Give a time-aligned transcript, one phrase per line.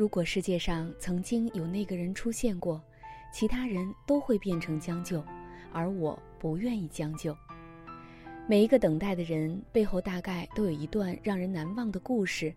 [0.00, 2.82] 如果世界上曾经有那个人出现过，
[3.30, 5.22] 其他人都会变成将就，
[5.74, 7.36] 而我不愿意将就。
[8.48, 12.50] 每一个等待的人背后，大概都有一段让人难忘的故事。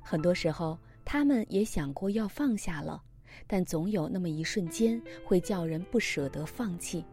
[0.00, 3.02] 很多时候，他们也想过要放下了，
[3.46, 7.04] 但总有那么一瞬间会叫人不舍得放弃。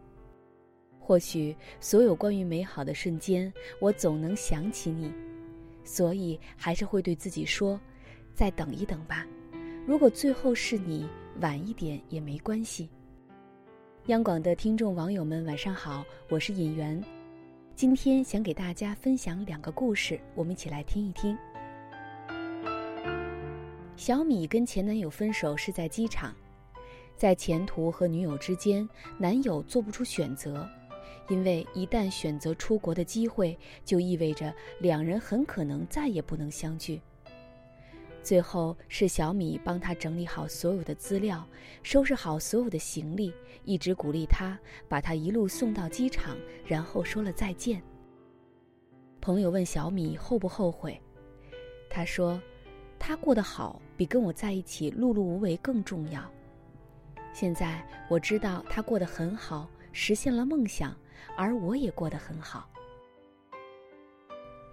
[0.98, 5.12] 或许，所有关于美好的瞬间，我总能想起你，
[5.84, 7.78] 所以还是会对自己说
[8.34, 9.28] ：“再等一等吧。”
[9.84, 11.10] 如果最后是你，
[11.40, 12.88] 晚一点也没关系。
[14.06, 17.04] 央广的听众网友们，晚上好，我是尹媛，
[17.76, 21.36] 今天想给大家分享两个故事，我们一起来听一听。
[23.96, 26.36] 小米跟前男友分手是在机场，
[27.16, 28.88] 在前途和女友之间，
[29.18, 30.70] 男友做不出选择，
[31.28, 37.02] 因为一旦选择出国的机会，就意味着两人很可能再也不能相聚。
[38.24, 41.44] 最后是小米帮他整理好所有的资料，
[41.82, 43.34] 收拾好所有的行李，
[43.64, 47.82] 一直鼓励他，把他一路送到机场，然后说了再见。
[49.20, 51.00] 朋友问小米后不后悔，
[51.90, 52.42] 他说
[53.00, 56.24] ：“他过得好，比跟我在一起碌碌无为更重要。
[57.34, 60.96] 现在我知道他过得很好，实现了梦想，
[61.36, 62.70] 而我也过得很好。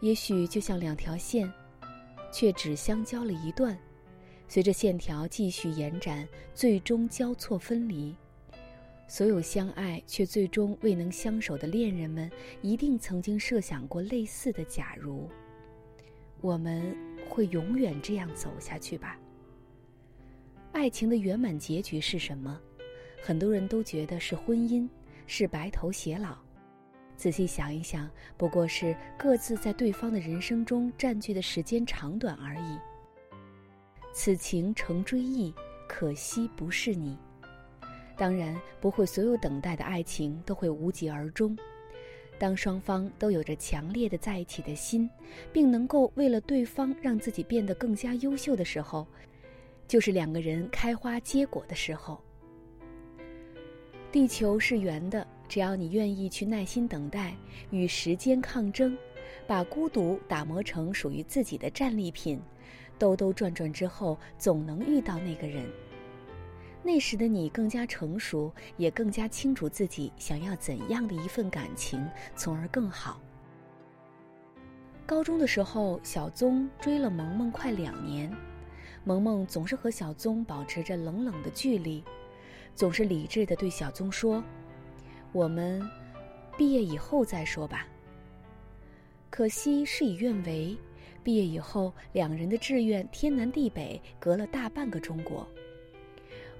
[0.01, 1.51] 也许就像两条线。”
[2.31, 3.79] 却只相交了一段，
[4.47, 8.15] 随着线条继续延展，最终交错分离。
[9.07, 15.29] 所有相爱却最终未能相守的恋人们，一定曾经设想过类似的假如。
[16.41, 16.97] 我们
[17.29, 19.19] 会永远这样走下去吧？
[20.73, 22.61] 爱情的圆满结局是什么？
[23.23, 24.89] 很多人都觉得是婚姻，
[25.27, 26.37] 是白头偕老。
[27.19, 32.79] 仔细想一想，不过是各自在对方的人生中占据的时间长短而已。
[34.13, 35.53] 此情成追忆，
[35.89, 37.19] 可惜不是你。
[38.17, 41.59] 当然，不会所有等待的爱情都会无疾而终。
[42.39, 45.11] 当双方都有着强烈的在一起的心，
[45.53, 49.05] 并能够为了对方让自己变得更加优秀的时候，
[49.89, 52.23] 就是两个人开花结果的时候。
[54.13, 55.27] 地球是圆的。
[55.49, 57.35] 只要你愿意去耐心等待，
[57.71, 58.97] 与时间抗争，
[59.47, 62.39] 把孤独打磨成属于自己的战利品，
[62.99, 65.65] 兜兜转转之后，总能遇到那个人。
[66.83, 72.07] 那时的你更加成熟，也更加清楚自己想要怎样的一份感情，
[72.37, 73.21] 从而更好。
[75.05, 78.31] 高中的时候，小宗追了萌萌快两年，
[79.05, 82.05] 萌萌总是和小宗保持着冷冷的距离，
[82.75, 84.43] 总是理智的对小宗说。
[85.33, 85.89] 我们
[86.57, 87.87] 毕业以后再说吧。
[89.31, 90.77] 可惜事与愿违，
[91.23, 95.47] 毕业以后两人的志愿天南地北，隔了大半个中国。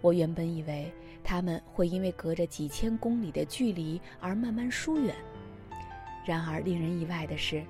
[0.01, 0.93] 我原本以为
[1.25, 5.15] 他们会因为隔着几千公里的距离而慢慢疏远，
[6.25, 7.65] 然而令人意外的是，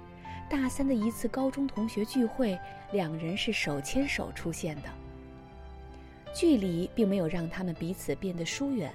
[0.50, 2.59] 大三的一次高中同学聚会，
[2.92, 4.91] 两人是手牵手出现的。
[6.34, 8.92] 距离并没有让他们彼此变得疏远。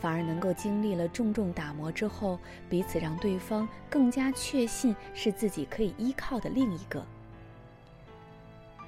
[0.00, 7.04] 反而能够经历了重重打磨之后，彼此让对方更加确信是自己可以依靠的另一个。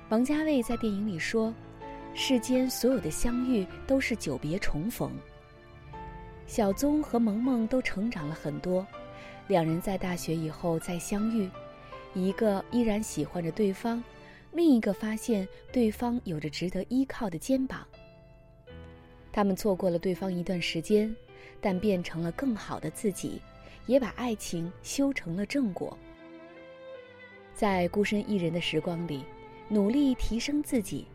[0.09, 1.53] 王家卫在电影里说
[2.15, 5.11] ：“世间所有的相遇都是久别重逢。”
[6.47, 8.87] 小宗和萌萌都成长了很多，
[9.49, 11.51] 两人在大学以后再相遇，
[12.15, 14.01] 一个依然喜欢着对方，
[14.53, 17.85] 另一个发现对方有着值得依靠的肩膀。
[19.37, 21.15] 他们错过了对方一段时间，
[21.61, 23.39] 但变成了更好的自己，
[23.85, 25.95] 也把爱情修成了正果。
[27.53, 29.23] 在孤身一人的时光里，
[29.69, 31.07] 努力提升自己，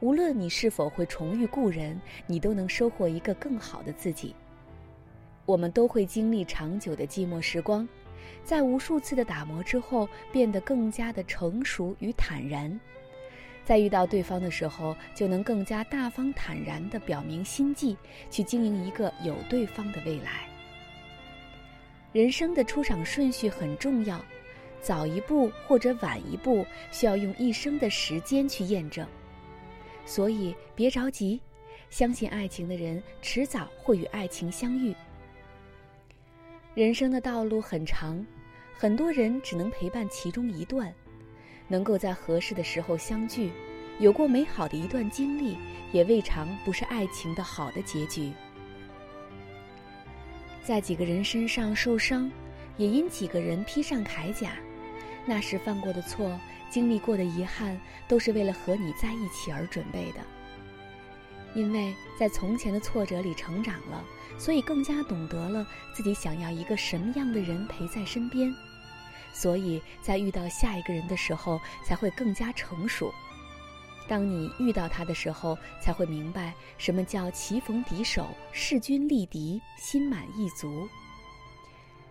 [0.00, 4.34] 无论你是否会重遇故人，你都能收获一个更好的自己。
[5.46, 7.88] 我们都会经历长久的寂寞时光，
[8.44, 12.78] 在无数次的打磨之后，变得更加的成熟与坦然。
[13.64, 17.96] 在遇到对方的时候，就能更加大方坦然地表明心迹，
[18.28, 20.48] 去经营一个有对方的未来。
[22.12, 24.22] 人生的出场顺序很重要，
[24.80, 29.06] 早一步或者晚一步，需要用一生的时间去验证。
[30.04, 31.40] 所以别着急，
[31.88, 34.94] 相信爱情的人迟早会与爱情相遇。
[36.74, 38.26] 人生的道路很长，
[38.76, 40.92] 很多人只能陪伴其中一段。
[41.72, 43.50] 能够在合适的时候相聚，
[43.98, 45.56] 有过美好的一段经历，
[45.90, 48.30] 也未尝不是爱情的好的结局。
[50.62, 52.30] 在几个人身上受伤，
[52.76, 54.52] 也因几个人披上铠甲。
[55.24, 56.38] 那时犯过的错，
[56.68, 60.20] 经历过的遗憾，都是为了和你在一起而准备的。
[61.54, 64.04] 因为在从前的挫折里成长了，
[64.36, 68.54] 所以更加懂得了自己想要一个什么样的人陪在身边，
[69.32, 73.12] 所以在遇到下一个人的时候才会更加成熟。
[74.08, 80.88] 当你遇到他的时候，才会明白什么叫棋逢敌手、势均力敌、心满意足。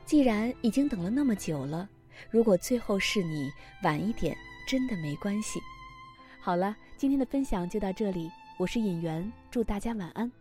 [0.06, 1.88] 既然已经等了那么久了，
[2.30, 3.52] 如果最后是你
[3.84, 4.36] 晚一点，
[4.68, 5.60] 真的没关系。
[6.40, 8.32] 好了，今天的分享就到这里。
[8.58, 10.41] 我是演员，祝大家晚安。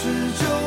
[0.00, 0.57] 是酒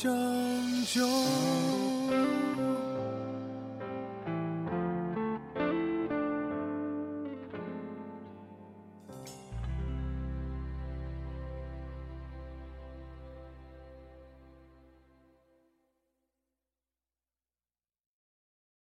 [0.00, 0.14] 将
[0.86, 1.67] 就。